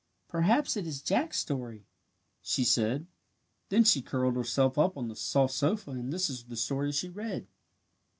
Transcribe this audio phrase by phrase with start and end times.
[0.27, 1.85] "Perhaps it is Jack's story,"
[2.41, 3.05] she said.
[3.69, 7.07] Then she curled herself up on the soft sofa and this is the story she
[7.09, 7.45] read.